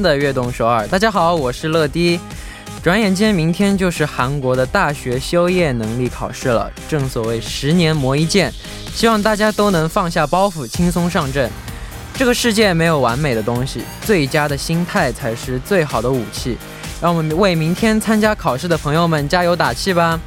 [0.00, 0.86] 的悦动首尔。
[0.86, 2.20] 大家好，我是乐迪。
[2.82, 6.70] 转眼间，明天就是韩国的大学修业能力考试了。
[6.88, 8.52] 正所谓十年磨一剑，
[8.94, 11.50] 希望大家都能放下包袱，轻松上阵。
[12.14, 16.56] 这个世界没有完美的东西，最佳的心态才是最好的武器。
[17.00, 20.20] 让我们为明天参加考试的朋友们加油打气吧！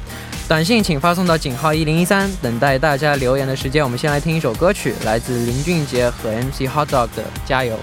[0.48, 3.82] 短信请发送到井号一零一三，等待大家留言的时间。
[3.82, 7.74] 我们先来听一首歌曲，来自林俊杰和 MC Hot Dog 的《加油》。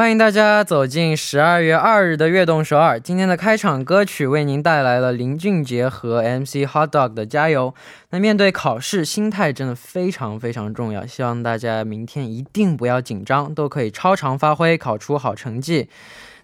[0.00, 2.98] 欢迎大家走进十二月二日的悦动首尔。
[2.98, 7.74] 今天的开场歌曲为您带来了林俊杰和 MC Hot Dog 的《加油》。
[8.08, 11.04] 那面对考试，心态真的非常非常重要。
[11.04, 15.90] 希望大家明天一定不要紧张，都可以超常发挥，考出好成绩。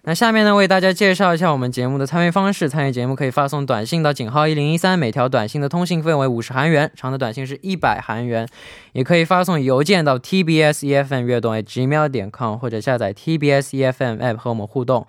[0.09, 2.69] 那下面呢，为大家介绍一下我们节目的参与方式。
[2.69, 8.47] 参与节目可以发送短信到井号一零一三，每条短信的通信费为五十韩元，长的短信是一百韩元。
[8.93, 15.05] 也可以发送邮件到 tbs efm 悦动 gmail 点 com，或者下载 tbs efm app 和我们互动。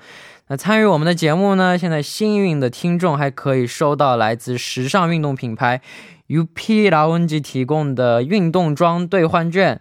[0.49, 5.81] 那参与我们的节目呢，现在幸运的听众还可以收到来自时尚运动品牌
[6.27, 9.81] UP Lounge 提供的运动装兑换券。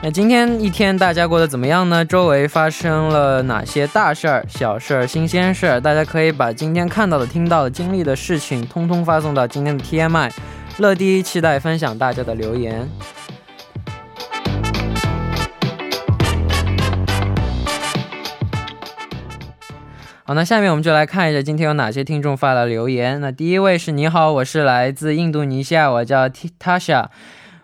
[0.00, 2.04] 那今天一天大家过得怎么样呢？
[2.04, 5.80] 周围发生了哪些大事儿、小事儿、新鲜事儿？
[5.80, 10.30] 大家可以把今天看到的、听到的、经历的事情，通通发送到今天的 TMI。
[10.78, 12.88] 乐迪期待分享大家的留言。
[20.22, 23.20] 好，那下面我们就来看一下今天有哪些听众发了留言。
[23.20, 27.06] 那第一位是你好，我是来自印度尼西亚，我叫 Tasha，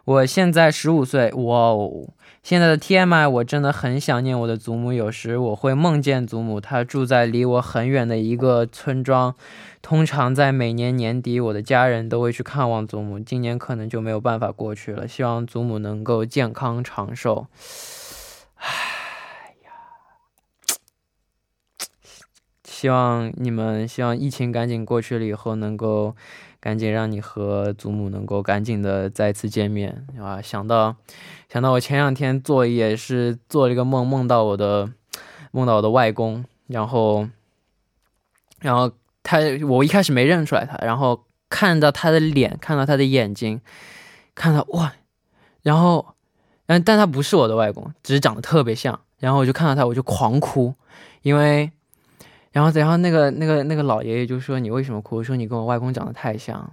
[0.04, 1.30] 我现在十五岁。
[1.34, 2.08] 哇哦！
[2.44, 4.92] 现在的 TMI，我真的很想念我的祖母。
[4.92, 9.34] 有时我会梦见祖母，她住在离我很远的一个村庄。
[9.80, 13.18] 通常在每年年底，我的家人都会去看望祖母。
[13.18, 15.08] 今年可能就没有办法过去了。
[15.08, 17.46] 希望祖母能够健康长寿。
[18.56, 19.72] 哎呀，
[22.62, 26.14] 希望你们，希望疫情赶紧过去了以后，能够
[26.64, 30.40] 赶紧让你和祖母能够赶紧的再次见面啊！
[30.40, 30.96] 想到。
[31.46, 34.90] 想到我前两天做也是做了一个梦，梦到我的
[35.52, 37.28] 梦到我的外公，然后
[38.60, 38.90] 然后
[39.22, 43.60] 他我一开始没认出来他，然后看到他的脸，看到他的眼睛，
[44.34, 44.94] 看到哇，
[45.60, 46.14] 然后
[46.66, 50.74] 嗯，但他不是我的外公，只是长得特别像，然后我就看到他我就狂哭，
[51.20, 51.70] 因为
[52.53, 55.21] 然后然后那个那个那个老爷爷就说你为什么哭？
[55.23, 56.71] 说你跟我外公长得太像，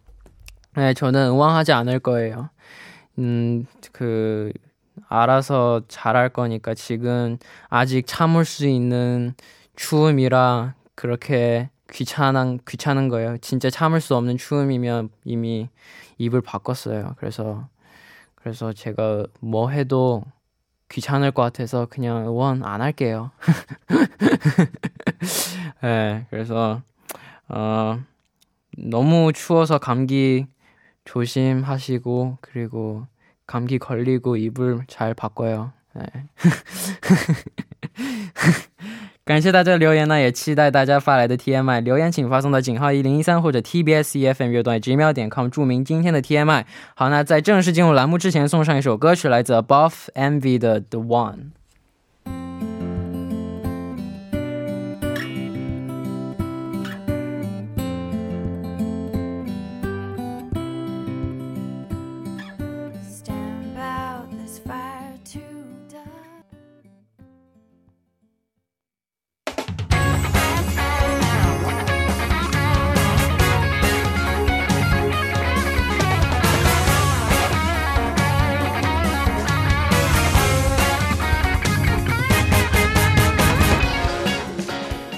[0.76, 2.50] 네, 저는 응원하지 않을 거예요.
[3.18, 4.54] 음, 그,
[5.10, 7.38] 알아서 잘할 거니까 지금
[7.70, 9.34] 아직 참을 수 있는
[9.76, 13.38] 추움이라 그렇게 귀찮은, 귀찮은 거예요.
[13.40, 15.70] 진짜 참을 수 없는 추움이면 이미
[16.18, 17.16] 입을 바꿨어요.
[17.18, 17.68] 그래서,
[18.36, 20.24] 그래서 제가 뭐 해도
[20.90, 23.32] 귀찮을 것 같아서 그냥 응원 안 할게요.
[25.82, 26.82] 네, 그래서,
[27.50, 28.00] 어,
[28.78, 30.48] 너무 추워서 감기
[31.06, 33.08] 조심하시고 그리고
[33.48, 35.72] 감기 걸리고 이불 잘 바꿔요.
[35.94, 36.04] 네.
[39.28, 46.64] 感谢大家的留言呢，也期待大家发来的 TMI 留言，请发送到井号一零一三或者 TBS EFM 乐段 gmail 点 com，注明今天的 TMI。
[46.96, 51.57] 好，那在正式进入栏目之前，送上一首歌曲，来自 Above Envy 的 The One。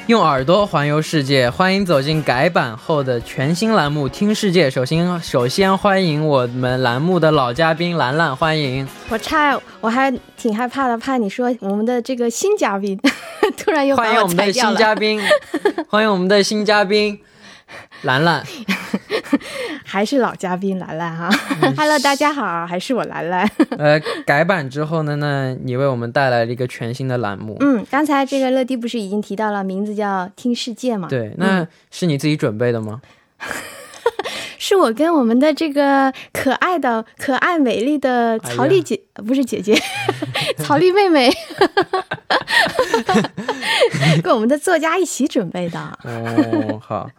[0.10, 4.68] 用耳朵环游世界，欢迎走进改版后的全新栏目《听世界》。
[4.72, 8.88] 首先，首先欢迎我们栏目的老嘉宾兰兰，欢迎。
[9.10, 13.00] 我差，我还挺害怕的，怕你说我们的这个新嘉宾
[13.56, 15.22] 突然又欢迎我们的新嘉宾，
[15.88, 17.20] 欢迎我们的新嘉宾
[18.02, 18.44] 兰兰。
[19.90, 21.28] 还是老嘉宾兰兰哈
[21.76, 23.50] ，Hello，大家好，还是我兰兰。
[23.76, 27.58] 呃，改版之后呢，那你为我们带来了一个全新的栏目。
[27.60, 31.08] 嗯，刚才这个乐迪不是已经提到了，名字叫听世界吗？
[31.10, 33.02] 对，那是你自己准备的吗？
[34.60, 39.76] 是我跟我们的这个可爱的、可爱美丽的曹丽姐，不是姐姐，
[40.60, 41.32] 曹丽妹妹，
[44.22, 45.80] 跟我们的作家一起准备的。
[46.04, 47.10] 哦，好。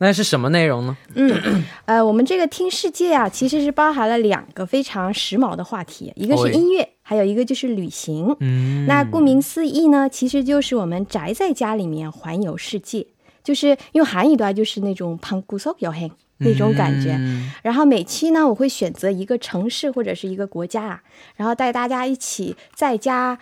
[0.00, 0.96] 那是什么内容呢？
[1.14, 8.36] 嗯，呃，我们这个听世界啊，其实是包含了两个非常时髦的话题，一个是音乐，还有一个就是旅行。
[8.38, 13.06] 嗯，那顾名思义呢，其实就是我们宅在家里面环游世界，
[13.42, 17.18] 就是用韩语的话就是那种방구석여행那种感觉。
[17.62, 21.02] 然后每期呢，我会选择一个城市或者是一个国家啊，
[21.34, 23.38] 然后带大家一起在家。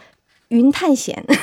[0.50, 1.25] 云探险，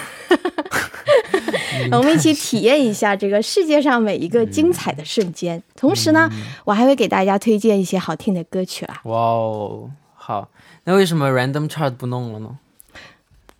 [1.92, 5.62] 我们一起体验一下这个世界上每一个精彩的瞬间。
[5.76, 6.30] 同时呢，
[6.64, 9.00] 我还会给大家推荐一些好听的歌曲啦。
[9.04, 10.48] 哇哦，好，
[10.84, 12.58] 那为什么 Random Chart 不弄了呢？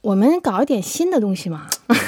[0.00, 1.67] 我们搞一点新的东西嘛。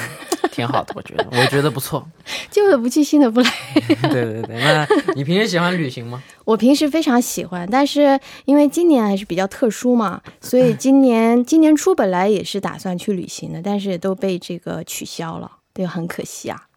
[0.51, 2.05] 挺好的，我觉得，我觉得不错。
[2.51, 3.49] 旧的不去，新的不来。
[4.11, 4.85] 对对对，那
[5.15, 6.21] 你平时喜欢旅行吗？
[6.43, 16.67] 我平时非常喜欢，但是因为今年还是比较特殊嘛，所以今年今年初本来也是打算去旅行的，但是都被这个取消了，对，很可惜啊。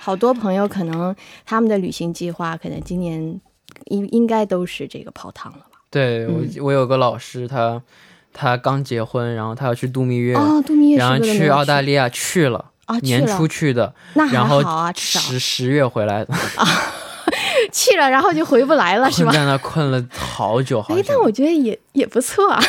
[0.00, 1.14] 好多朋友可能
[1.44, 3.40] 他们的旅行计划可能今年
[3.86, 5.78] 应应该都是这个泡汤了吧？
[5.90, 7.82] 对我，我有个老师，他
[8.32, 12.72] 他刚结婚，然后他要去度蜜月，哦，度蜜月，然后去澳大利亚去了。
[12.86, 16.68] 啊，年初去的，那还好啊，十十月回来的啊，
[17.72, 19.32] 去了然后就回不来了，是吧？
[19.32, 21.00] 在那困了好久好久。
[21.00, 22.62] 哎，但我觉得也也不错啊，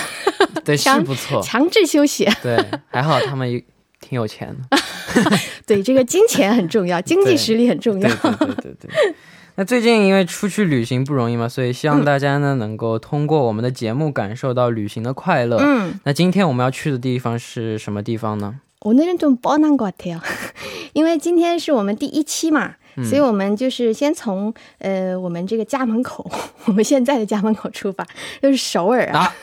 [0.64, 2.24] 对， 是不错，强制休息。
[2.42, 2.56] 对，
[2.88, 3.62] 还好他们
[4.00, 4.78] 挺有钱的。
[5.67, 8.09] 对，这个金钱很重要，经济实力很重要。
[8.09, 9.15] 对对对对。
[9.57, 15.59] 那最近因为出去旅行不容易嘛，所以希望大家呢能够通过我们的节目感受到旅行的快乐。
[15.59, 18.61] 嗯，那今天我们要去的地方是什么地方呢？
[18.81, 20.19] 我那人좀 뻔한 것 같아요，
[20.95, 26.31] 因为今天是我们第一期嘛，所以我们就是先从呃我们这个家门口，
[26.65, 28.07] 我们现在的家门口出发，
[28.41, 29.35] 就是首尔啊。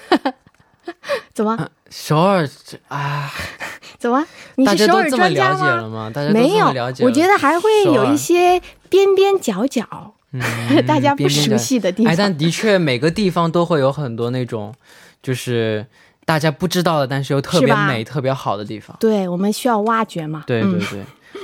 [1.34, 1.69] 怎么？
[1.91, 2.48] 首尔
[2.89, 3.31] 啊？
[3.98, 4.24] 怎么？
[4.56, 6.10] 你是首尔专家吗？
[6.32, 6.67] 没有，
[7.01, 10.15] 我觉得还会有一些边边角角，
[10.86, 12.12] 大家不熟悉的地方。
[12.12, 14.74] 哎，但的确每个地方都会有很多那种，
[15.22, 15.86] 就是。
[16.24, 20.44] 大家不知道的，但是又特别美、特别好的地方，对我们需要挖掘嘛？
[20.46, 21.03] 对对对。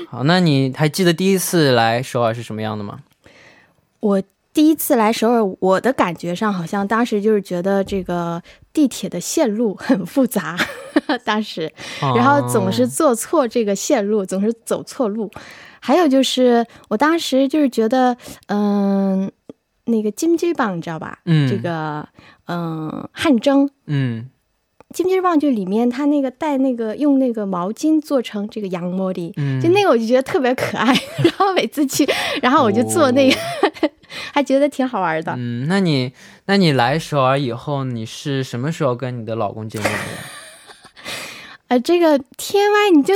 [0.09, 3.01] 好，那你还记得第一次来首尔是什么样的吗？
[3.99, 4.23] 我
[4.59, 10.57] 第一次来首尔，我的感觉上好像当时就是觉得这个地铁的线路很复杂，
[11.25, 15.31] 当时，然后总是坐错这个线路，总是走错路。
[15.79, 18.17] 还有就是我当时就是觉得，
[18.49, 19.31] 嗯，
[19.85, 21.21] 那个金鸡棒你知道吧？
[21.25, 22.09] 嗯，这个，
[22.49, 24.29] 嗯，汗蒸，嗯。
[24.95, 30.87] 金鸡棒就里面他那个带那个用那个毛巾做成这个羊毛的，就那个我就觉得特别可爱。
[31.23, 32.09] 然后每次去，
[32.41, 33.37] 然后我就做那个，
[34.33, 35.35] 还觉得挺好玩的。
[35.37, 36.11] 嗯，那你
[36.47, 39.99] 那你来首尔以后，你是什么时候跟你的老公见面的？
[41.69, 43.15] 呃，这个 M I 你就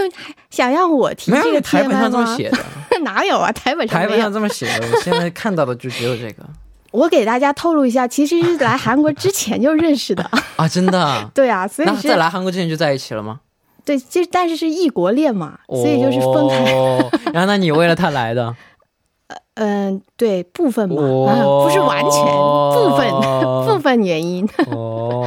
[0.51, 2.59] 想让我提这个台本上这么写的？
[3.01, 3.51] 哪有啊？
[3.51, 6.45] 台本上台本上这么写的，我现在看到的就只有这个。
[6.93, 10.23] 我给大家透露一下，其实是来韩国之前就认识的
[10.57, 11.31] 啊，真的？
[11.35, 13.41] 对啊，所以那在来韩国之前就在一起了吗？
[13.85, 16.73] 对，就但是是异国恋嘛，所以就是分开。
[17.35, 18.55] 然后那你为了他来的？
[19.55, 23.11] 呃嗯，对，部分吧，不是完全部分
[23.67, 24.49] 部分原因。
[24.71, 25.27] 哦，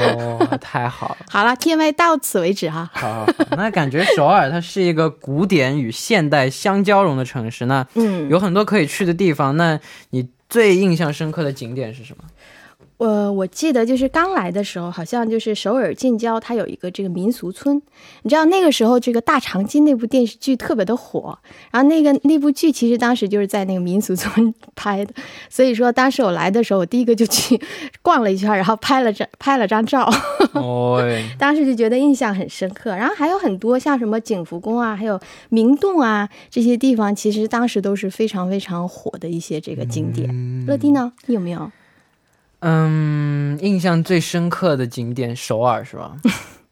[0.61, 1.17] 太好了。
[1.29, 2.89] 好了 M I 到此为止哈。
[2.93, 9.57] 好好好，那感觉首尔它是一个古典与现代相交融的城市，那嗯，有很多可以去的地方。
[9.57, 9.79] 那
[10.11, 12.23] 你最印象深刻的景点是什么？
[12.97, 17.81] 呃，我记得就是刚来的时候，好像就是首尔近郊，它有一个这个民俗村。
[18.23, 21.37] 你知道那个时候这个大长今那部电视剧特别的火，
[21.71, 25.13] 然后那个那部剧其实当时就是在那个民俗村 拍的，
[25.49, 27.59] 所以说当时我来的时候，我第一个就去
[28.01, 30.09] 逛了一圈，然后拍了张拍了张照，
[30.53, 31.03] 哦，
[31.37, 32.95] 当时就觉得印象很深刻。
[32.95, 40.65] 然后还有很多像什么景福宫啊，还有明洞啊这些地方，其实当时都是非常非常火的一些这个景点。
[40.65, 41.69] 乐迪呢，你有没有？
[42.67, 46.13] 嗯，印象最深刻的景点首尔是吧？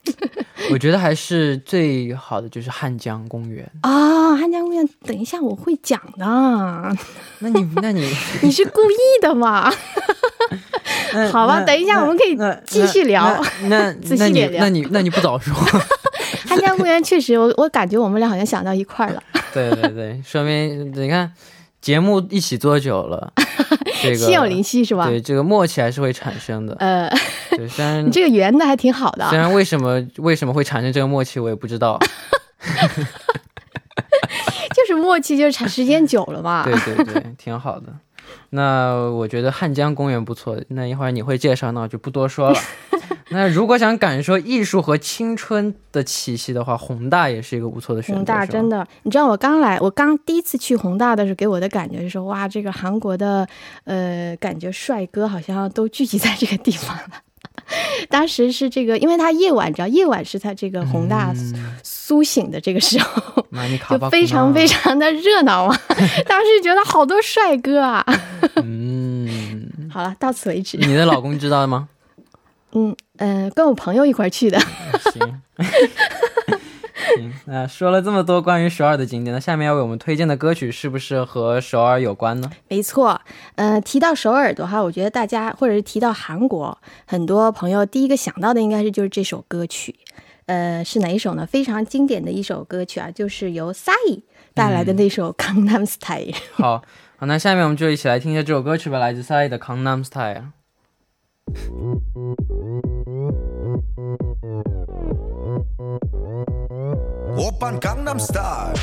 [0.71, 3.69] 我觉得还是最好的就是汉江公园。
[3.81, 6.25] 啊，汉江公园，等一下我会讲的。
[7.39, 9.71] 那你那你 你是故意的吗？
[11.13, 12.35] 那好吧等一下我们可以
[12.65, 15.53] 继续聊那那你细点聊那你那你不早说？
[16.47, 19.21] 汉江公园确实，我我感觉我们俩好像想到一块儿了。
[19.53, 21.31] 对对对，说明你看
[21.83, 23.33] 节目一起做久了，
[24.01, 25.05] 这个心有灵犀是吧？
[25.07, 26.73] 对这个默契还是会产生的。
[26.79, 27.11] 呃，
[27.51, 29.37] 对， 虽然你这个圆的还挺好的啊虽。
[29.37, 31.99] 然为什么为什么会产生这个默契，我也不知道。
[34.73, 36.63] 就是默契，就是产时间久了嘛。
[36.63, 37.87] 对对对，挺好的。
[38.51, 42.59] 那我觉得汉江公园不错，那一会儿你会介绍，那我就不多说了。
[43.33, 48.15] 那如果想感受艺术和青春的气息的话，宏大也是一个不错的选择。
[48.15, 53.47] 宏大真的，你知道我刚来，我刚第一次去宏大的时候，给我的感觉是说，哇，这个韩国的
[53.85, 57.03] 呃，感觉帅哥好像都聚集在这个地方了。
[58.09, 63.45] 当时是这个，因为他夜晚，你知道，夜晚是他这个宏大嗯苏醒的这个时候，
[63.89, 65.81] 就非常非常的热闹啊。
[66.27, 68.05] 当时觉得好多帅哥啊。
[68.57, 70.77] 嗯， 好了，到此为止。
[70.77, 71.87] 你的老公知道吗？
[72.75, 74.59] 嗯呃，跟我朋友一块儿去的。
[75.13, 75.41] 行。
[77.15, 82.49] 行，那说了这么多关于首尔的景点，那下面要为我们推荐的歌曲是不是和首尔有关呢？
[82.69, 83.19] 没错，
[83.55, 89.95] 呃，提到首尔的话，我觉得大家或者是提到韩国，很多朋友第一个想到的应该是就是这首歌曲，
[90.45, 91.45] 呃，是哪一首呢？
[91.45, 94.21] 非常经典的一首歌曲啊，就是由 Sai
[94.53, 96.31] 带来的那首《Gangnam Style》。
[96.53, 96.83] 好，
[97.17, 100.45] 好，那下面我们就一起来听一下这首歌曲吧，来自 Psy 的《Gangnam Style》。
[107.36, 108.74] 오빤 강남 스타일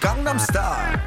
[0.00, 0.98] 강남 스타일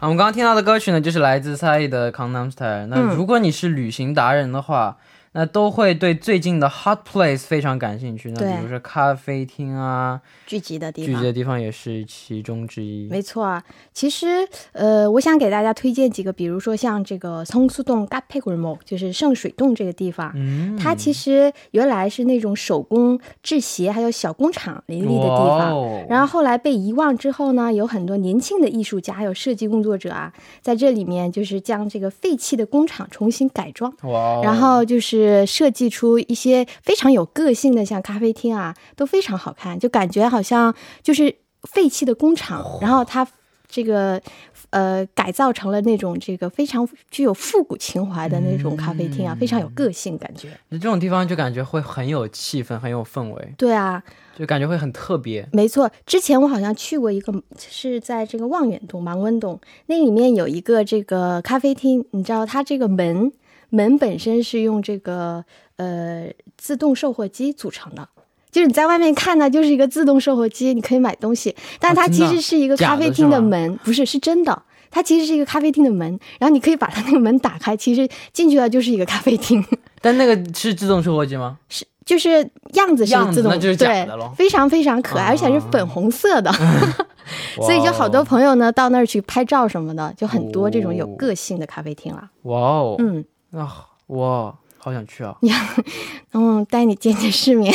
[0.00, 2.84] 啊，我们刚刚听到的歌曲呢，就是来自 Psy 的《Gangnam Style》。
[2.86, 4.96] 那嗯如果你是旅行达人的话，
[5.33, 8.31] 那都会对最近的 hot place 非常感兴趣。
[8.31, 11.23] 那比如说咖啡厅啊，聚集的地方聚集。
[11.23, 13.07] 的地方也是其中之一。
[13.09, 13.63] 没错啊，
[13.93, 33.91] 其实呃，我想给大家推荐几个，比如说像这个松树洞 g a p e g u r m o 就是圣水洞这个地方，嗯，它其实原来是那种手工制鞋还有小工厂林立的地方，哦然后后来被遗忘之后呢，有很多年轻的艺术家还有设计工作者啊，在这里面就是将这个废弃的工厂重新改装。
[34.03, 43.27] 哇哦，然后就是设计出一些非常有个性的，像咖啡厅啊，都非常好看，就感觉好像就是废弃的工厂，然后它
[43.67, 44.21] 这个
[44.69, 50.49] 呃改造成了那种这个非常具有复古情怀的那种咖啡厅啊，非常有个性感觉。
[50.69, 54.03] 这种地方就感觉会很有气氛，很有氛围，对啊，
[54.37, 55.47] 就感觉会很特别。
[55.51, 63.31] 没错，之前我好像去过一个，是在这个望远洞、盲温洞，那里面有一个这个咖啡厅，你知道它这个门
[63.73, 65.43] 门本身是用这个
[65.77, 66.27] 呃
[66.57, 68.07] 自动售货机组成的。
[68.51, 74.61] 就是你在外面看呢，就是一个自动售货机，你可以买东西，但它其实是一个咖啡厅的门，不是是真的。
[74.91, 79.65] 它其实是一个咖啡厅的门，然后你可以把它那个门打开，其实进去了就是一个咖啡厅。
[79.99, 81.57] 但那个是自动售货机吗？
[81.67, 86.51] 是就是样子是自动，那就是假的非常非常可爱，啊而且是粉红色的，
[87.57, 92.29] 所以就好多朋友呢到那儿去拍照什么的，就很多这种有哦个性的咖啡厅了。
[92.43, 95.35] 哇哦，嗯啊，我，好想去啊！
[96.33, 97.71] 嗯，带你见见世面。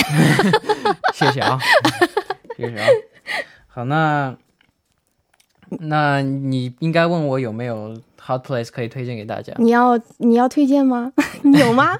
[1.14, 1.58] 谢谢啊，
[2.56, 2.86] 谢谢啊。
[3.68, 4.34] 好，那
[5.80, 9.52] 那你应该问我有没有 hot place 可以推荐给大家。
[9.58, 11.12] 你要你要推荐吗？
[11.42, 11.96] 你有吗？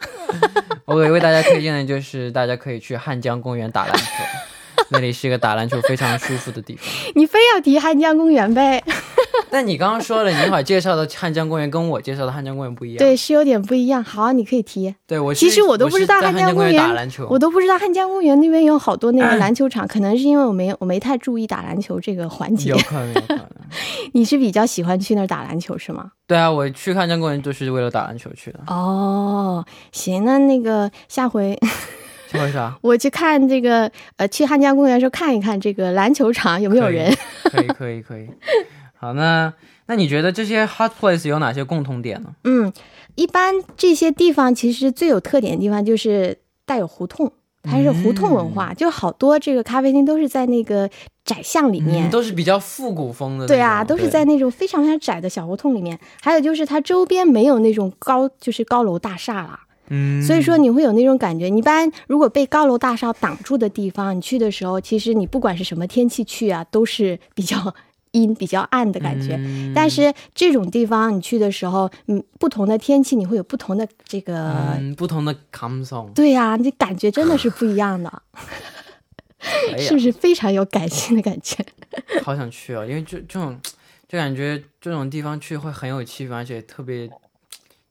[0.85, 4.04] 我给为大家推荐的就是大家可以去汉江公园打篮球，
[4.90, 6.85] 那里是一个打篮球非常舒服的地方。
[7.14, 8.82] 你非要提汉江公园呗？
[9.52, 12.99] 但你刚刚说了，你一会儿介绍的汉江公园跟我介绍的汉江公园不一样。
[12.99, 14.02] 对，是有点不一样。
[14.02, 14.95] 好，你可以提。
[15.07, 22.71] 对我其实我都不知道汉江公园打篮球，我都不知道汉江公园那边有好多那个篮球场，可能是因为我没我没太注意打篮球这个环节。
[22.71, 23.47] 有可能，有可能。
[24.12, 26.12] 你是比较喜欢去那儿打篮球是吗？
[26.26, 28.61] 对啊，我去汉江公园就是为了打篮球去的。
[28.67, 31.59] 哦，行，那那个下回。
[32.31, 32.76] 下回啥？
[32.83, 37.11] 我去看这个，呃，去汉江公园的时候看一看这个篮球场有没有人。
[37.45, 38.28] 可以，可以，可以。
[38.99, 39.52] 好，那
[39.87, 42.35] 那你觉得这些 hot place 有哪些共同点呢？
[42.45, 42.73] 嗯，
[43.14, 46.37] 一般这些地方其实最有特点的地方就是
[46.67, 47.31] 带有胡同，
[47.62, 50.90] 它是胡同文化，就好多这个咖啡厅都是在那个
[51.25, 53.47] 窄巷里面，都是比较复古风的。
[53.47, 55.99] 对啊，都是在那种非常非常窄的小胡同里面。
[56.21, 59.61] 还有就是它周边没有那种高，就是高楼大厦了。
[59.90, 61.49] 嗯，所以说你会有那种感觉。
[61.49, 67.75] 你一般如果被高楼大厦挡住的地方，你去的时候，其实你不管是什么天气去啊，都是比较
[68.20, 69.38] 阴、比较暗的感觉。
[69.75, 76.10] 但是这种地方你去的时候，嗯，不同的天气你会有不同的这个不同的感受。
[76.14, 78.22] 对呀，你感觉真的是不一样的，
[79.78, 81.64] 是不是非常有感性的感觉？
[82.22, 83.58] 好想去哦，因为这这种
[84.08, 87.08] 就感觉这种地方去会很有气氛，而且特别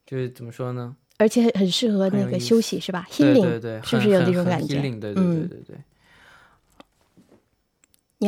[0.05, 0.95] 就是怎么说呢？
[1.19, 4.75] 而且很适合那个休息，是吧？Healing，对对对，是不是有这种感觉？
[4.79, 5.77] 对对对对对。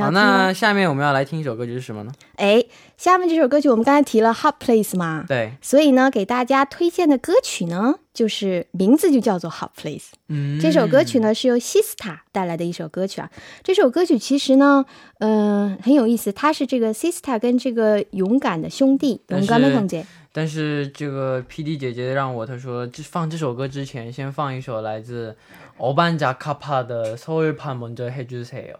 [0.01, 2.13] 好，那下面我们要来听一首歌曲是什么呢？
[2.35, 2.65] 哎，
[2.97, 10.07] 下面这首歌曲我们刚才提了 Hot Place 嘛，对，所以呢，给大家推荐的歌曲呢，就是名字就叫做 Hot Place。
[10.27, 13.31] 嗯，这首歌曲呢是由 Sista 带来的一首歌曲啊。
[13.63, 14.85] 这首歌曲其实呢，
[15.21, 20.05] 嗯，很有意思，它是这个 Sista 跟这个勇敢的兄弟勇敢的兄弟。
[20.33, 25.37] 但是这个 P D 姐姐让我，她说这放这首歌之前，先放一首来自
[25.77, 28.75] 欧班加卡帕的《서울밤먼저해주세요》。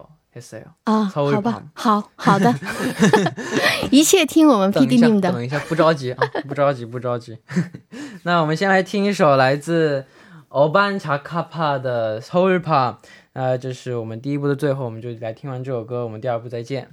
[0.83, 2.53] 啊，好吧，好好的，
[3.89, 5.31] 一切听我们 P D 们的。
[5.31, 7.37] 等一下，不着急啊，不着急，不着急。
[8.23, 10.05] 那我们先来听一首来自
[10.49, 12.95] 欧班查卡帕的《서울 밤》。
[13.33, 16.87] 那这是我们第一部的最后，我们就来听完这首歌，我们第二部再见。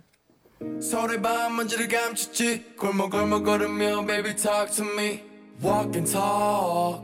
[0.81, 5.19] 서울의 밤 먼지를 감췄지 골목골목 걸으며 baby talk to me
[5.61, 7.01] walk and talk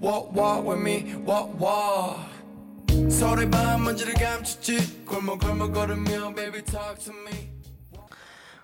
[0.00, 2.16] walk walk with me walk walk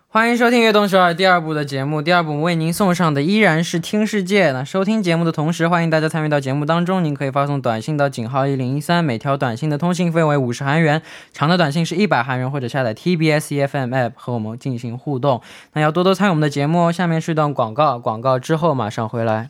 [0.07, 2.01] 欢迎收听《悦动首尔》第二部的节目。
[2.01, 4.51] 第二部为您送上的依然是听世界。
[4.51, 7.03] 那收听节目的同时，欢迎大家参与到节目当中。
[7.03, 15.41] 您可以发送短信到井号一零一三，每条短信的通信费为五十韩元，长的短信是一百韩元，或者下载 TBS EFM app 和我们进行互动。
[15.73, 16.91] 那要多多参与我们的节目哦。
[16.91, 19.49] 下面是一段广告，广告之后马上回来。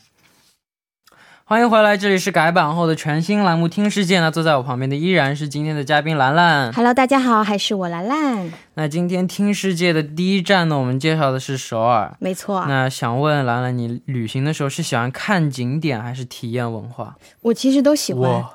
[1.52, 4.32] 欢迎回来，这里是改版后的全新栏目《听世界》那。
[4.32, 6.72] 坐在我旁边的依然是今天的嘉宾兰兰。
[6.72, 8.50] Hello，大家好，还是我兰兰。
[8.76, 12.16] 那今天《听世界》的第一站呢，我们介绍的是首尔。
[12.20, 12.66] 没错。
[12.70, 17.16] 那想问兰兰，你旅行的时候是喜欢看景点还是体验文化？
[17.42, 18.46] 我其实都喜欢。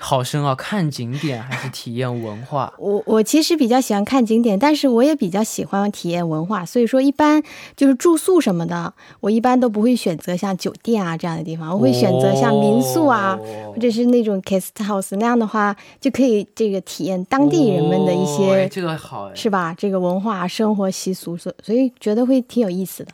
[0.00, 0.54] 好深啊！
[0.54, 2.72] 看景点还是体验文化？
[2.78, 6.64] 我我其实比较喜欢看景点，但是我也比较喜欢体验文化。
[6.64, 7.42] 所以说，一般
[7.76, 19.74] 就是住宿什么的，我一般都不会选择像酒店啊这样的地方，我会选择像民宿啊，或者是那种 guest house 那样的话，就可以这个体验当地人们的一些，这个好，是吧？
[19.76, 23.12] 这个文化、生活习俗，所所以觉得会挺有意思的。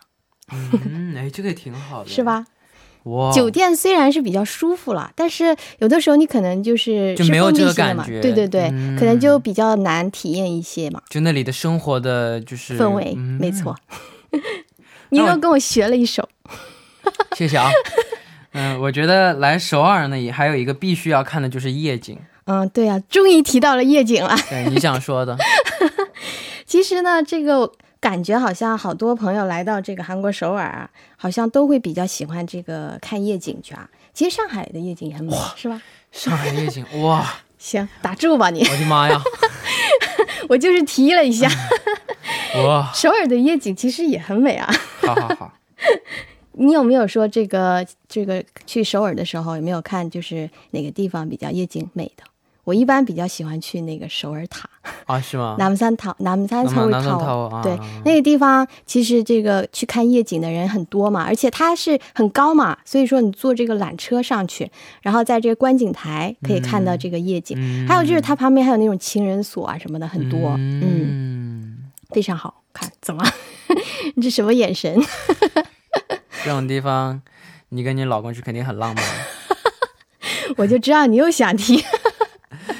[0.53, 2.45] 嗯，哎，这个也挺好的， 是吧？
[3.05, 11.03] 哇酒店虽然是比较舒服了，但是有的时候你可能就是就没有这个感觉，对对对，可能就比较难体验一些嘛。
[11.11, 13.77] 就那里的生活的就是氛围，没错。
[15.11, 16.27] 你又跟我学了一首，
[17.37, 17.71] 谢谢啊。
[18.53, 22.19] 嗯，我觉得来首尔呢，也还有一个必须要看的就是夜景。
[22.47, 24.35] 嗯，对呀，终于提到了夜景了。
[24.49, 25.37] 对，你想说的。
[26.67, 27.73] 其实呢，这个。
[28.01, 33.89] 感觉好像好多朋友来到这个韩国首尔啊，好像都会比较喜欢这个看夜景去啊。
[34.13, 35.81] 其实上海的夜景也很美，是吧？
[36.13, 38.63] 上海夜景哇， 行，打住吧你。
[38.63, 39.19] 我的妈呀！
[40.51, 41.49] 我就是提了一下。
[42.63, 44.71] 哇， 首尔的夜景其实也很美啊。
[45.01, 45.55] 好好好。
[46.53, 52.25] 你有没有说这个这个去首尔的时候有没有看就是哪个地方比较夜景美的？
[52.65, 54.69] 我一般比较喜欢去那个首尔塔
[55.07, 55.57] 啊，是吗？
[55.59, 64.71] 南山塔，南山首尔塔，对，那个地方其实这个去看夜景的人很多嘛，而且它是很高嘛，所以说你坐这个缆车上去，
[65.03, 72.91] 然后在这个观景台可以看到这个夜景，还有就是它旁边还有那种情人锁啊什么的很多，嗯，非常好看。
[73.01, 73.23] 怎么？
[74.17, 74.99] 你 这什么眼神？
[76.45, 77.23] 这种地方，
[77.71, 79.05] 你跟你老公去肯定很浪漫。
[80.57, 81.83] 我就知道你又想提。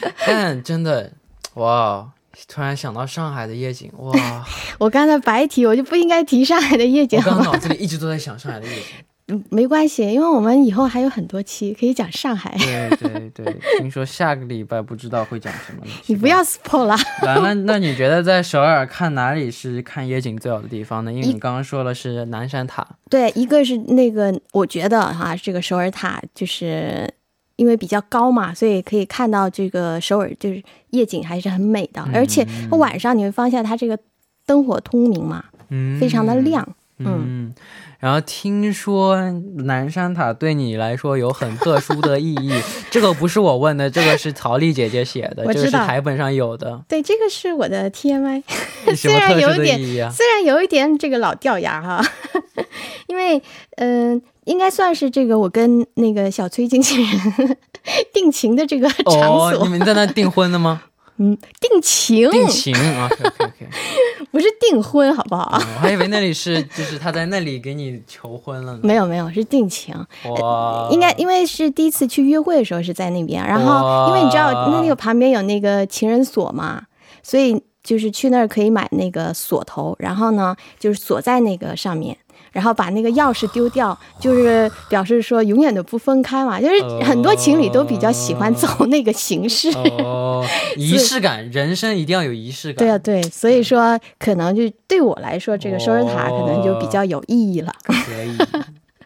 [0.27, 1.13] 但真的，
[1.55, 2.11] 哇！
[2.49, 4.45] 突然想到上海的夜景，哇！
[4.79, 8.83] 我刚才白提，我就不应该提上海的夜景我刚脑子里一直都在想上海的夜景。
[9.29, 12.55] 嗯，没关系，因为我们以后还有很多期可以讲上海。
[12.59, 15.83] 对对对，听说下个礼拜不知道会讲什么。
[16.07, 16.95] 你不要 spoil 了。
[17.23, 21.11] 来，那那你觉得在首尔看哪里是看夜景最好的地方呢？
[21.11, 22.87] 因为你刚刚说了是南山塔。
[23.09, 27.11] 对，一个是那个，我觉得哈，这个首尔塔就是
[27.57, 33.99] 因为比较高嘛，所以可以看到这个首尔就是夜景还是很美的，而且晚上你会发现它这个
[34.47, 36.67] 灯火通明嘛，嗯，非常的亮。
[36.99, 37.55] 嗯嗯，
[37.99, 39.17] 然后听说
[39.65, 42.53] 南山塔对你来说有很特殊的意义，
[42.89, 46.81] 这个不是我问的，这个是曹丽姐姐写的，这个是台本上有的。
[46.87, 48.45] 对，这个是我的 TMI，
[48.87, 50.13] 什虽然有一点？
[50.13, 52.01] 虽然有一点这个老掉牙哈，
[53.09, 53.43] 因为
[53.79, 57.57] 嗯、应该算是这个我跟那个小崔经纪人
[58.13, 60.83] 定情的这个场哦，所，你们在那订婚的吗？
[61.17, 63.69] 嗯，定情定情啊，OK OK
[64.33, 65.49] 不是订婚，好不好？
[65.77, 68.81] 我还以为那里是就是他在那里给你求婚了呢。
[68.83, 69.95] 没有没有，是定情。
[70.25, 76.83] 哇，应该因为是第一次去约会的时候是在那边，然后因为你知道那那个旁边有那个情人锁嘛，
[77.23, 82.17] 所以就是去那儿可以买那个锁头，然后呢就是锁在那个上面。
[82.55, 86.59] 然后把那个钥匙丢掉，就是表示说永远都不分开嘛。
[86.59, 89.69] 就是很多情侣都比较喜欢走那个形式。
[89.99, 90.43] 哦，
[90.79, 92.79] 仪式感，人生一定要有仪式感。
[92.79, 97.73] 对啊，对，所以说可能就对我来说，这个收拾塔可能就比较有意义了。
[97.85, 98.37] 可以，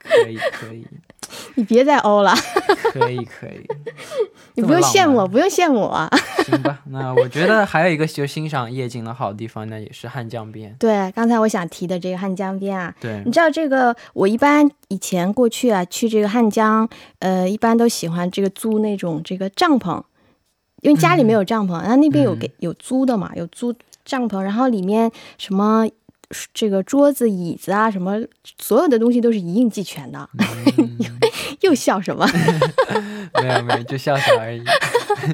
[0.03, 0.87] 可以，可以，
[1.57, 2.35] 你别再欧了，
[2.93, 3.67] 可以，可以。
[4.55, 6.11] 你不用羡慕不用羡慕啊。
[6.45, 10.75] 行吧，那我觉得还有一个就欣赏夜景的好地方那，也是汉江边。
[10.79, 16.89] 对，刚才我想提的这个汉江边啊，对你，知道这个，我一般以前过去啊，去这个汉江，
[17.21, 20.03] 呃，一般都喜欢这个租那种这个帐篷，
[20.81, 25.87] 因为家里没有帐篷，然后那边有给有租的嘛，有租帐篷，然后里面什么
[26.53, 28.19] 这个桌子、椅子啊，什么
[28.61, 30.29] 所有的东西都是一应俱全的。
[31.63, 32.27] 又笑什么？
[33.43, 34.63] 没有没有，就笑笑而已。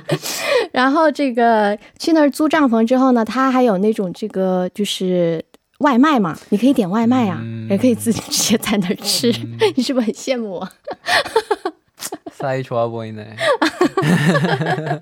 [0.72, 5.44] 然后这个去那儿租帐篷之后呢，他还有那种这个就是
[5.78, 9.32] 外卖嘛，你可以点外卖啊，也可以自己直接在那儿吃。
[9.76, 10.60] 你是不是很羡慕我？
[10.60, 12.58] 哈
[13.66, 15.00] 哈哈哈哈。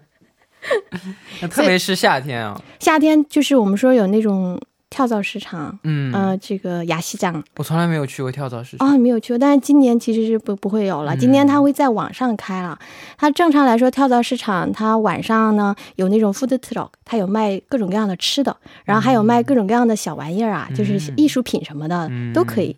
[1.40, 4.60] 那特别是夏天啊，夏天就是我们说有那种
[4.92, 12.78] 跳蚤市场，嗯呃，这个牙西站，我从来没有去过跳蚤市场啊，没有去过，但是今年其实是不不会有了，今年它会在网上开了。
[13.16, 22.76] 它正常来说，跳蚤市场它晚上呢有那种 food truck，它有卖各种各样的吃的，然后还有卖各种各样的小玩意儿啊，就是艺术品什么的都可以。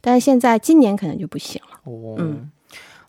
[0.00, 1.78] 但是现在今年可能就不行了。
[2.18, 2.50] 嗯，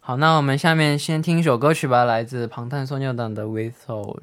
[0.01, 4.17] 好，那我们下面先听一首歌曲吧，来自旁探索尿蛋的 With Soul。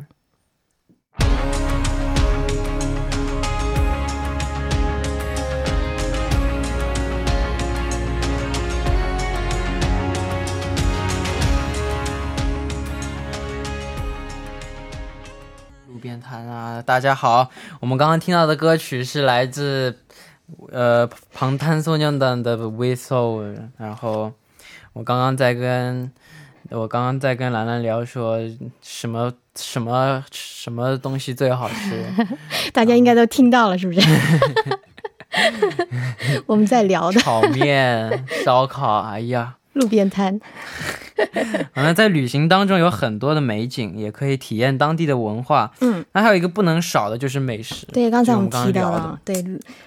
[16.50, 19.96] 啊，大家好，我们刚刚听到的歌曲是来自
[20.72, 23.56] 呃庞滩松江的的 with soul。
[23.78, 24.32] 然后
[24.92, 26.10] 我刚刚在跟
[26.70, 28.36] 我刚刚在跟兰兰聊，说
[28.82, 32.04] 什么什么什么东西最好吃，
[32.74, 34.00] 大家应该都听到了是不是？
[36.46, 40.40] 我们在聊的，炒面、烧烤，哎呀，路边摊。
[41.74, 45.70] 好像在旅行当中有很多的美景，也可以体验当地的文化。
[45.80, 47.86] 嗯，那还有一个不能少的就是美食。
[47.92, 49.44] 对，刚才我们提到了，对，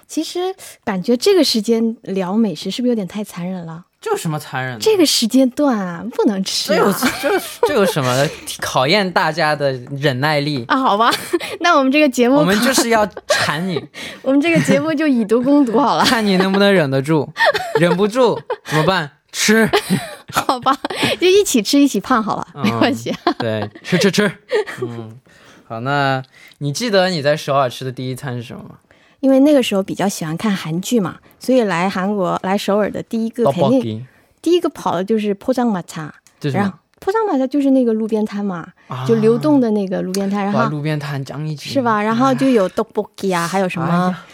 [0.08, 0.40] 其实
[0.84, 3.86] 感觉这个时间聊美食是不是有点太残忍了？
[4.02, 4.80] 这有什么残忍的？
[4.82, 7.00] 这个时间段啊，不能吃这有啊。
[7.22, 8.28] 这有这有什么？
[8.60, 10.66] 考验大家的忍耐力。
[10.68, 11.10] 啊，好吧，
[11.62, 13.82] 那我们这个节目，我们就是要馋你，
[14.22, 17.32] 我们这个节目就以毒攻毒好了，看你能不能忍得住，
[17.80, 19.10] 忍不住怎么办？
[19.34, 19.70] 吃，
[20.32, 20.74] 好吧，
[21.20, 23.14] 就一起吃一起胖好了，没关系。
[23.38, 24.32] 对，吃吃吃。
[24.82, 25.20] 嗯，
[25.68, 26.24] 好，那
[26.60, 28.78] 你记得你在首尔吃的第一餐是什么吗？
[29.20, 34.06] 因为那个时候比较喜欢看韩剧嘛，所以来韩国来首尔的第一个肯定
[34.42, 38.66] 第一个跑的就是破张马茶，然后铺上买的就是那个路边摊嘛，
[39.06, 42.02] 就流动的那个路边摊，然后路边摊酱一起是吧？
[42.02, 44.26] 然后就有豆卜鸡啊，还有什么啊？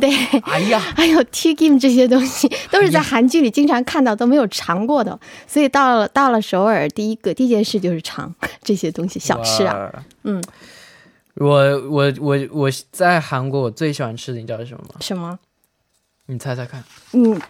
[0.00, 0.08] 的，
[0.42, 5.16] 哎呀， 还有 T game 这些东西，都是在韩剧里经常看到都没有尝过的。
[5.46, 9.92] 所以到了到了首尔，第一个第一件事就是尝这些东西小吃啊。
[10.24, 10.42] 嗯，
[11.34, 11.56] 我
[11.88, 14.94] 我我我在韩国我最喜欢吃的你知道是什么吗？
[15.00, 15.38] 什么？
[16.26, 16.82] 你猜猜看。
[17.12, 17.40] 嗯，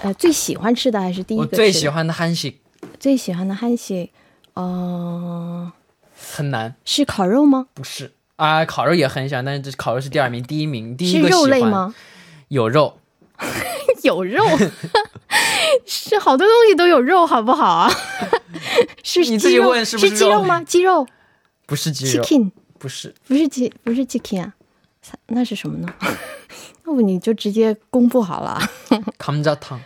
[0.00, 2.54] 呃，最喜欢吃的还是第一个，我最喜欢的 hansi。
[2.98, 4.10] 最喜欢的汉系，
[4.54, 5.72] 嗯、呃，
[6.16, 6.74] 很难。
[6.84, 7.66] 是烤肉吗？
[7.74, 11.94] 不是啊，烤肉也很喜欢，但是这烤肉是第二名，第一名第一个是肉类吗？
[12.48, 12.98] 有肉，
[14.02, 14.44] 有肉，
[15.84, 17.90] 是好多东西都有肉，好不好啊？
[19.02, 20.62] 是你自己问是是,鸡肉吗？
[20.62, 21.06] 鸡肉
[21.66, 24.54] 不是鸡肉，chicken 不是，不是鸡，不是 chicken 啊。
[25.28, 25.88] 那是什么呢？
[26.86, 28.60] 要不你就直接公布好了。
[29.18, 29.80] 康扎汤。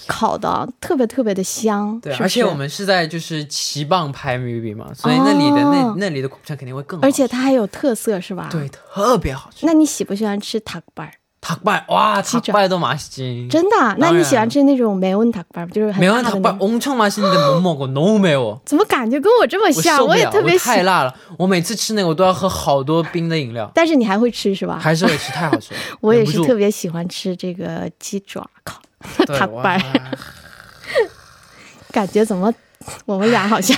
[0.06, 7.08] 烤的特别特别的香，啊对，是不是而且我们是在就是旗棒拍 movie 嘛，所以那里的那、哦那里的 곱창肯定会更好吃。
[7.08, 8.48] 而且它还有特色是吧？。
[8.50, 9.66] 对特别好吃。
[9.66, 11.10] 那你喜不喜欢吃닭발？
[11.46, 13.50] 닭발哇，鸡爪 닭발도맛있지。
[13.50, 13.96] 真的啊？
[13.98, 16.80] 那当然你喜欢吃那种매운닭발，就是很 매운 辣的 닭 那 발 种？
[16.80, 18.60] 엄청맛있는데못먹어너무매워。
[18.64, 19.96] 怎么感觉跟我这么我像？
[19.96, 21.12] 受不了，也特别喜太，辣了。
[21.36, 24.78] 我每次吃那个，我都要喝好多冰的饮料，但是你还会吃是吧？
[24.80, 25.80] 还是会吃，太好吃了。
[26.00, 28.80] 我也忍不住是特别喜欢吃这个鸡爪烤
[29.26, 29.82] 对 닭 哇 발，
[31.90, 32.54] 感觉怎么
[33.04, 33.76] 我们俩好像，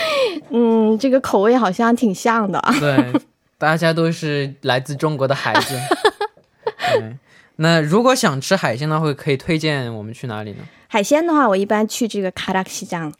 [0.49, 2.63] 嗯，这个口味好像挺像的。
[2.79, 3.11] 对，
[3.57, 5.77] 大家都是来自中国的孩子。
[7.58, 10.58] 那如果想吃海鲜的话，可以推荐我们去哪里呢？
[10.88, 13.12] 海鲜的话，我一般去这个卡拉西藏。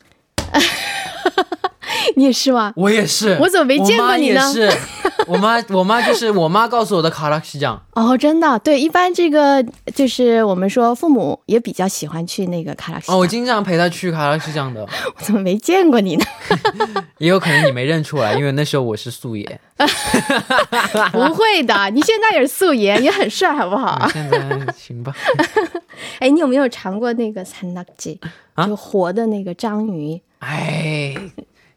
[2.14, 2.72] 你也是吗？
[2.76, 3.36] 我也是。
[3.40, 4.40] 我怎么没见过你呢？
[4.40, 4.78] 我妈也是。
[5.26, 7.80] 我妈，我妈就是我妈告诉我的卡拉西酱。
[7.94, 9.64] 哦，真的，对，一般这个
[9.94, 13.10] 就是我们说父母也比较喜欢去那个卡拉西。
[13.10, 14.82] 哦，我经常陪她去卡拉西酱的。
[15.16, 16.24] 我怎么没见过你呢？
[17.18, 19.60] 也有可能你没认出来，因为那时候我是素颜。
[21.12, 24.08] 不会的，你现在也是素颜，也很帅，好不好？
[24.12, 24.38] 现在
[24.76, 25.12] 行吧。
[26.18, 28.20] 哎，你有没有尝过那个三拉鸡？
[28.64, 30.20] 就活的那个章鱼。
[30.38, 31.14] 哎，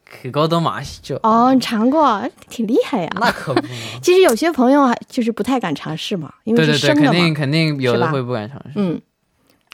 [0.09, 3.09] 可高的马西就，哦，你尝过，挺厉害呀。
[3.19, 3.61] 那可不。
[4.01, 7.11] 其实有些朋友还就是不太敢尝试嘛，因为是生的嘛。
[7.11, 8.71] 肯定肯定有的会不敢尝试。
[8.75, 8.99] 嗯，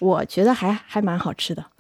[0.02, 1.66] 我觉得还还蛮好吃的。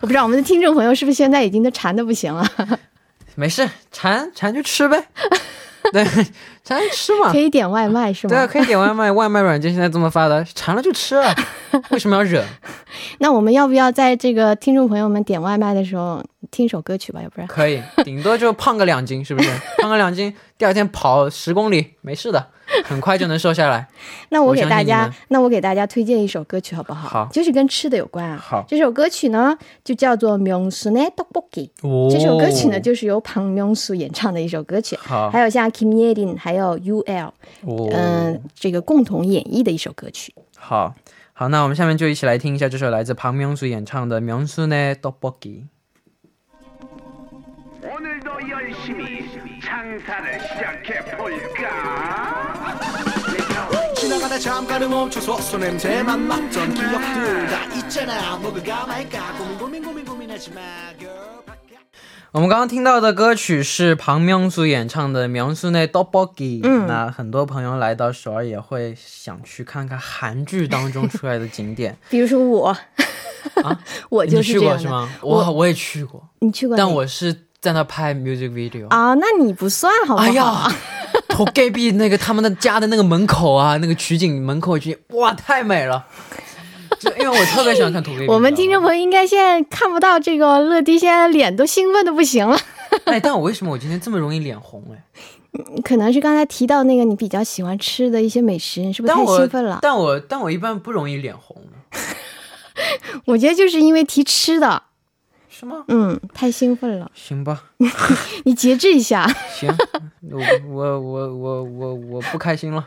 [0.00, 2.44] 我不知道我们的听众朋友是不是现在已经都馋的不行了，
[3.36, 5.06] 没事，馋馋就吃呗。
[5.92, 6.04] 对，
[6.64, 7.38] 馋就吃嘛可。
[7.38, 8.30] 以点外卖是吗？
[8.30, 11.34] 对啊，可以点外卖，外卖软件现在这么发达，馋了就吃啊，
[11.90, 12.44] 为什么要忍？
[13.18, 17.20] 那我们要不要在这个听众朋友们点外卖的时候听首歌曲吧？
[17.22, 19.50] 要不然可以，顶多就胖个两斤，是不是？
[19.82, 22.48] 胖个两斤，第二天跑十公里没事的，
[22.83, 23.87] 很快就能瘦下来。
[24.29, 27.07] 那我我给大家相信你们，那我给大家推荐一首歌曲好不好？
[27.07, 28.37] 好就是跟吃的有关啊。
[28.37, 31.87] 好这首歌曲呢就叫做《명순의떡볶이》。
[31.87, 40.33] 哦这首歌曲呢就是由庞명수演唱的一首歌曲，好还有像 Kim Ye Lin 还有 UL，哦嗯、这个共同演绎的一首歌曲。
[40.57, 40.93] 好
[41.33, 45.61] 好，那我们下面就一起来听一下这首来自庞명수演唱的《명순의떡볶이》。
[49.71, 52.75] 오늘도 열심히 장사를 시작해 볼까?
[53.95, 60.61] 지나가다 잠깐은 멈춰서 손냄새만 맡던 기억들 다 있잖아 먹을까 말까 고민 고민 고민 고민하지 마
[60.99, 61.37] girl
[62.33, 66.61] 我们刚刚听到的歌曲是庞명수演唱的《명순의떡볶이》。
[66.63, 71.97] 嗯那很多朋友来到首尔也会想去看看韩剧当中出来的景点。
[72.09, 72.67] 比如说我，
[73.63, 74.77] 啊 我就你是这样的。
[74.77, 75.09] 去过是吗？
[75.21, 76.83] 我我我也去过，你去过哪？
[76.83, 78.88] 但我是 在那拍 music video。
[78.88, 80.26] 啊，那你不算好不好？
[80.26, 80.68] 哎呀，
[81.28, 86.04] 头盖币那个他们的家的那个门口啊，那个取景门口取景，哇，太美了！
[86.98, 88.26] 就因为我特别喜欢看土盖壁。
[88.30, 92.58] 我们听众，朋友应该现在看不到这个乐迪，现在脸都兴奋的不行了。
[93.06, 94.82] 哎，但我为什么我今天这么容易脸红？
[94.92, 95.04] 哎，
[95.84, 99.78] 可能是刚才提到那个你比较喜欢吃的一些美食，你是不是太兴奋了？
[99.80, 101.56] 但我但我一般不容易脸红，
[103.26, 104.82] 我觉得就是因为提吃的，
[105.62, 105.84] 是吗？
[105.86, 107.62] 嗯，太兴奋了，行吧，
[108.44, 109.24] 你节制一下。
[109.54, 109.72] 行，
[110.28, 112.84] 我我我我我我不开心了。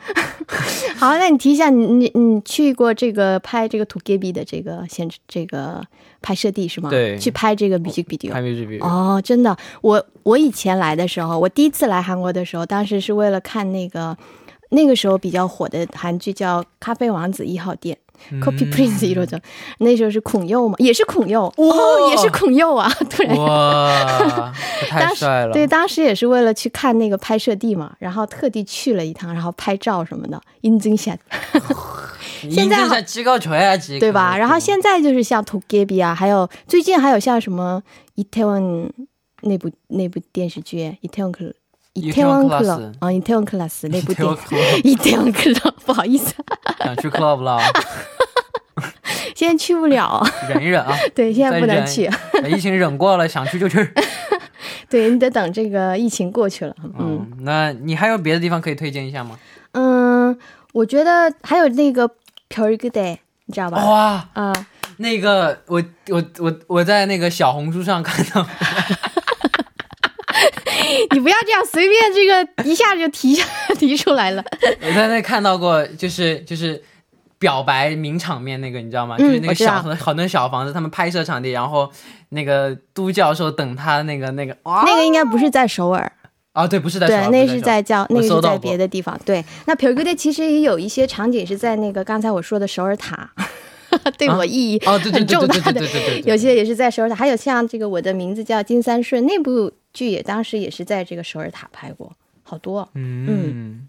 [1.00, 5.82] 好，那你提一下，你你你去过这个拍这个 To Gibi 的这个现这个
[6.22, 6.90] 拍摄地是吗？
[6.90, 8.34] 对去拍这个 music video。
[8.34, 14.18] 拍 music video，哦，真的，我我以前来的时候，我第一次来韩国的时候，当时是为了看那个
[14.72, 17.96] 那个时候比较火的韩剧叫《咖啡王子一号店》。
[18.43, 19.39] Copy Prince 一路走，
[19.79, 22.87] 那时候是孔佑嘛，也是孔佑，哦，也是孔佑啊！
[23.09, 25.53] 突然，哇，这太当时帅了。
[25.55, 31.17] 对，当时也是为了去看那个拍摄地嘛，然后特地去了一趟，然后拍照什么的，인증샷，
[32.51, 34.37] 现在好 지가줘야지， 对吧？
[34.37, 37.83] 然后现在就是像 To Gibi 啊，还有最近还有像什么
[38.17, 38.91] Itaewon
[39.41, 41.33] 那部那部电视剧 Itaewon
[41.95, 42.13] Club。
[42.13, 46.35] Itaewon Club Class 啊，Itaewon Class 那部电 Itaewon Club Itaewon Club， 不好意思，
[46.79, 47.59] 想去 club 了，
[49.35, 50.97] 现在去不了，忍一忍啊。
[51.15, 52.11] 对，现在不能再忍去，
[52.57, 53.93] 疫情忍过了，想去就去。
[54.89, 59.39] 对你得等这个疫情过去了，嗯嗯，那你还有别的地方可以推荐一下吗？
[59.73, 60.37] 嗯，
[60.73, 62.09] 我觉得还有那个
[62.49, 63.85] 별그대，你知道吧？
[63.85, 64.53] 哇，啊、
[64.97, 68.45] 那个我我我我在那个小红书上看到，
[71.12, 73.38] 你不要这样随便，这个一下就提
[73.78, 74.44] 提出来了。
[74.82, 76.82] 我在那看到过，就是就是
[77.38, 79.18] 表白名场面，那个你知道吗？
[79.18, 81.92] 就是那个小很多小房子，他们拍摄场地，然后
[82.30, 84.02] 那个都教授等他。
[84.04, 86.12] 那个那个那个应该不是在首尔
[86.54, 89.20] 啊，对，不是在首尔，那是在叫那个是在别的地方。
[89.26, 93.30] 对，那皮友乐队其实也有一些场景是在那个刚才我说的首尔塔。
[94.18, 102.90] 对我意义很重大的对对对，有些也是在首尔塔，还有像这个我的名字叫金三顺那部剧也当时也是在这个首尔塔拍过，好多。
[102.94, 103.88] 嗯，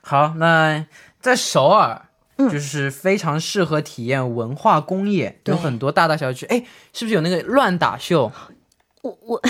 [0.00, 0.86] 好，那
[1.20, 2.02] 在首尔。
[2.36, 6.44] 嗯就是非常适合体验文化工业，对有很多大大小小剧。
[6.46, 8.32] 哎，是不是有那个乱打秀？
[9.02, 9.40] 我我，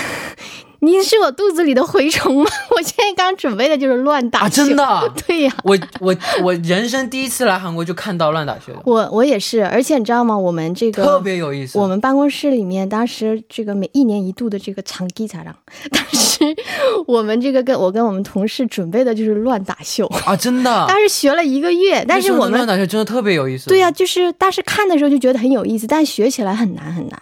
[0.85, 2.51] 你是我肚子里的蛔虫吗？
[2.77, 5.13] 我现在刚准备的就是乱打真的？
[5.27, 10.37] 对呀、我我我人生第一次来韩国就看到乱打秀了，我我也是，而且你知道吗？
[10.37, 11.79] 我们这个特别有意思。
[11.79, 15.55] 我们办公室里面当时这个每一年一度的这个长地茶让，
[15.91, 16.39] 当时
[17.07, 20.85] 我们这个跟我跟我们同事准备的就是乱打秀，啊，真的。
[20.87, 23.69] 当时学了一个月，但是我们乱打秀真的特别有意思。
[23.69, 27.19] 对呀、就是当时看的时候就觉得很有意思，但学起来很难很难。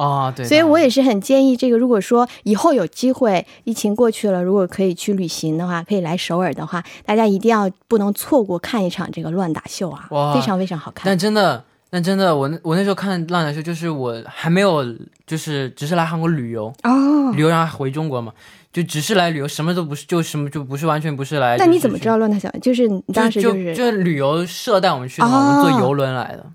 [0.00, 0.46] 啊，对。
[0.46, 11.02] 所以我也是很建议这个，如果说以后有机会，疫情过去了，如果可以去旅行的话，可以来首尔的话，大家一定要不能错过看一场这个乱打秀啊哇，非常非常好看。
[11.04, 14.84] 但真的，但真的，我那我那时候看乱打秀，就是我还没有，
[15.26, 18.32] 就是只是来韩国旅游，哦，旅游然后回中国嘛，
[18.72, 21.56] 就只是来旅游，什么都不是，就什么就不是完全不是来。
[21.56, 22.16] 那你怎么知道？
[22.16, 22.48] 乱打秀？
[22.62, 26.46] 就是你当时就是就是旅游社带我们去的嘛，哦我们坐游轮来的，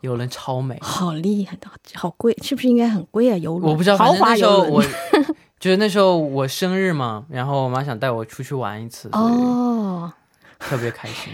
[0.00, 3.36] 游轮超美，好厉害的，好贵，是不是应该很贵啊？
[3.36, 4.72] 游轮，我不知道，豪华游轮。
[4.72, 4.84] 我
[5.60, 10.10] 就是那时候我生日嘛，然后我妈想带我出去玩一次，哦，
[10.58, 11.32] 特别开心。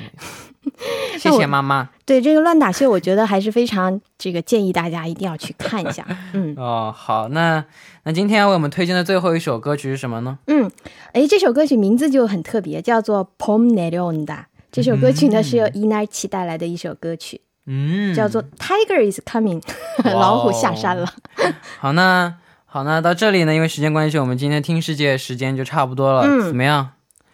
[1.16, 1.88] 谢谢妈妈。
[2.05, 6.05] 对这个乱打秀，我觉得还是非常这个建议大家一定要去看一下。
[6.35, 7.64] 嗯，哦，好，那
[8.02, 10.38] 那今天为我们推荐的最后一首歌曲是什么呢？
[10.48, 10.68] 嗯，
[11.12, 14.26] 哎，这首歌曲名字就很特别，叫做《Pom Nerunda》。
[14.72, 17.40] 这首歌曲呢、是由 Inarchi 带来的一首歌曲。
[17.66, 19.61] 嗯，叫做《Tiger is Coming》，
[20.05, 21.07] 哦老虎下山了。
[21.81, 22.33] 好，那
[22.64, 26.90] 好，那到这里呢，因为时间关系，我们今天听世界时间就差不多了，嗯怎么样？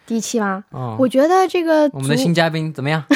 [0.07, 0.65] 第一期吗？
[0.71, 3.05] 哦，我觉得这个我们的新嘉宾怎么样？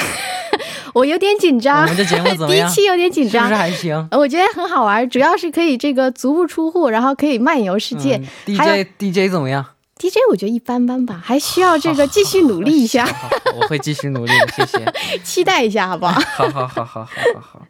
[0.94, 2.68] 我有点紧张我张们，的节目怎么样？
[2.70, 3.60] 第一期有点紧张是不是。
[3.60, 4.08] 还行？
[4.12, 8.16] 我觉得很好玩，主要是可以这个足不出户，然后可以漫游世界。
[8.16, 9.64] 嗯 DJ DJ 怎么样？
[9.98, 14.84] DJ 我觉得一般般吧，还需要这个继续努力一下，好，好我会继续努力的，谢谢。
[15.24, 16.20] 期待一下，好不好？
[16.36, 17.66] 好好好好好好好。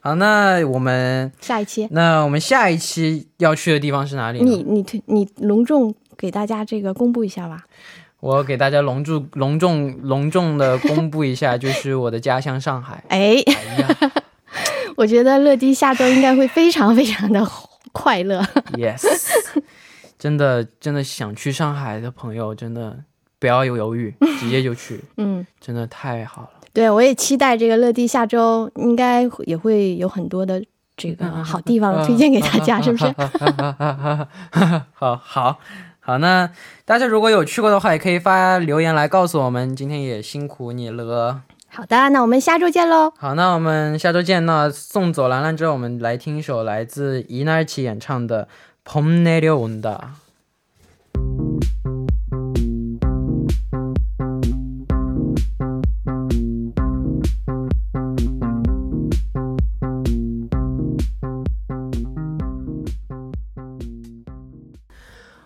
[0.00, 4.40] 好，那我们下一期那我们下一期要去的地方是哪里？
[4.42, 7.64] 你你推你隆重给大家这个公布一下吧。
[8.20, 13.04] 我给大家隆重隆重隆重的公布一下， 就是我的家乡上海。
[13.08, 14.12] 哎，哎呀
[14.96, 17.46] 我觉得乐迪下周应该会非常非常的
[17.92, 18.40] 快乐。
[18.72, 19.04] ，yes，
[20.18, 22.96] 真的真的想去上海的朋友，真的
[23.38, 26.50] 不要有犹豫， 直接就去，嗯，真的太好了。
[26.72, 30.62] 对我也期待这个乐迪下周应该也会有很多的
[30.96, 33.06] 这个好地方推荐给大家，是不是？
[34.92, 35.58] 好好
[36.00, 36.50] 好，那
[36.84, 39.74] 大家如果有去过的话，也可以发留言来告诉我们。
[39.76, 41.42] 今天也辛苦你了。
[41.68, 43.12] 好的，那我们下周见喽。
[43.18, 44.46] 好，那我们下周见。
[44.46, 48.44] 那送走兰兰之后，我们来听一首来自伊奈奇演唱的
[48.87, 49.99] 《봄내려온다》。
[51.13, 51.59] 봄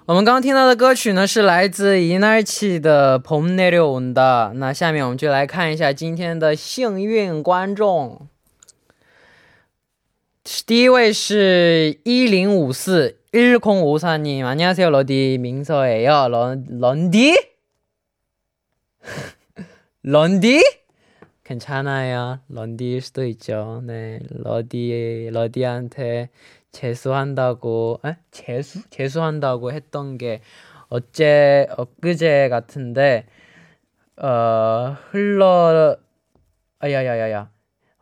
[0.08, 4.54] 我们刚刚听到的歌曲呢，是来自伊奈奇的《봄내려온다》。
[4.54, 8.26] 那下面我们就来看一下今天的幸运观众。
[10.66, 15.39] 第一位是一零五四 1054님, 안녕하세요, 러디.
[15.41, 16.29] 민서예요.
[16.29, 17.35] 런, 런디?
[20.03, 20.63] 런디?
[21.43, 22.41] 괜찮아요.
[22.51, 23.81] 런디일 수도 있죠.
[23.87, 24.19] 네.
[24.29, 26.29] 러디, 러디한테
[26.73, 28.17] 재수한다고, 에?
[28.33, 28.83] 재수?
[28.91, 30.43] 재수한다고 했던 게
[30.91, 33.25] 어제, 엊그제 같은데,
[34.19, 35.97] 어, 흘러,
[36.81, 37.52] 아야야야야.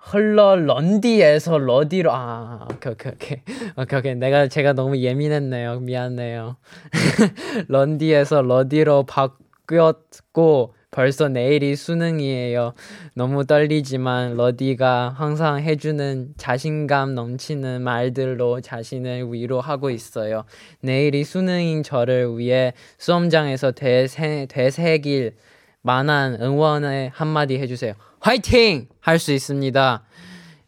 [0.00, 3.38] 흘러 런디에서 러디로 아 오케이 오케이 오케이
[3.76, 6.56] 오케이 오케이 내가 제가 너무 예민했네요 미안해요
[7.68, 12.74] 런디에서 러디로 바뀌었고 벌써 내일이 수능이에요.
[13.14, 20.44] 너무 떨리지만 러디가 항상 해주는 자신감 넘치는 말들로 자신을 위로하고 있어요.
[20.80, 25.36] 내일이 수능인 저를 위해 수험장에서 되새, 되새길
[25.82, 27.94] 만한 응원의 한마디 해주세요.
[28.20, 28.88] 화이팅!
[29.00, 30.02] 할 수 있습니다.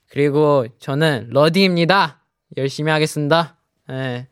[0.09, 2.21] 그리고 저는 러디입니다.
[2.57, 3.57] 열심히 하겠습니다.
[3.89, 4.27] 네.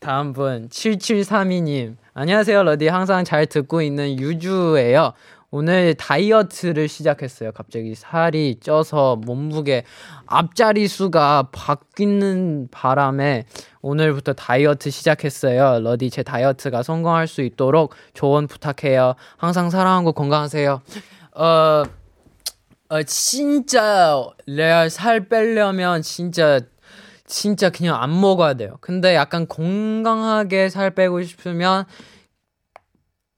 [0.00, 5.12] 다음 분 7732님 안녕하세요 러디 항상 잘 듣고 있는 유주예요
[5.50, 7.52] 오늘 다이어트를 시작했어요.
[7.52, 9.84] 갑자기 살이 쪄서 몸무게
[10.26, 13.46] 앞자리 수가 바뀌는 바람에
[13.80, 15.80] 오늘부터 다이어트 시작했어요.
[15.80, 19.14] 러디 제 다이어트가 성공할 수 있도록 조언 부탁해요.
[19.38, 20.82] 항상 사랑하고 건강하세요.
[21.36, 21.82] 어,
[22.90, 26.60] 어 진짜 레알 살 빼려면 진짜
[27.24, 28.76] 진짜 그냥 안 먹어야 돼요.
[28.80, 31.84] 근데 약간 건강하게 살 빼고 싶으면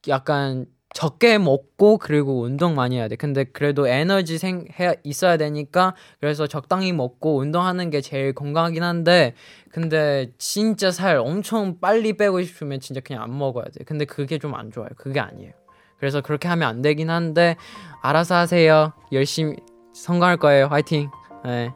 [0.08, 3.17] 약간 적게 먹고 그리고 운동 많이 해야 돼.
[3.17, 9.33] 근데 그래도 에너지 생 해 있어야 되니까 그래서 적당히 먹고 운동하는 게 제일 건강하긴 한데
[9.71, 13.83] 근데 진짜 살 엄청 빨리 빼고 싶으면 진짜 그냥 안 먹어야 돼.
[13.83, 14.87] 근데 그게 좀 안 좋아요.
[14.95, 15.51] 그게 아니에요.
[15.99, 17.57] 그래서 그렇게 하면 안 되긴 한데
[18.01, 18.93] 알아서 하세요.
[19.11, 19.57] 열심히
[19.93, 20.67] 성공할 거예요.
[20.67, 21.09] 화이팅.
[21.43, 21.73] 네.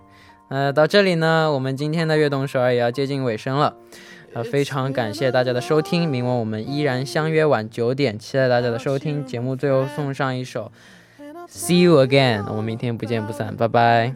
[0.52, 3.76] 呃，到这里呢，我们今天的悦动首尔也要接近尾声了。
[4.35, 9.25] 呃，非常感谢大家的收听，明晚我们依然相约晚九点，期待大家的收听。
[9.25, 10.73] 节目最后送上一首
[11.49, 14.15] 《See You Again》，我们明天不见不散，拜拜。